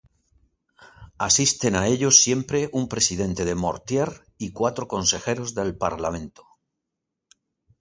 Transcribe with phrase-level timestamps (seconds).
[1.29, 6.43] Asisten a ello siempre un presidente de mortier y cuatro consejeros del parlamento.